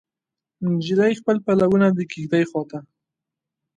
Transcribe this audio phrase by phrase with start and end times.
[0.71, 2.79] نجلۍ خپل پلونه د کیږدۍ وخواته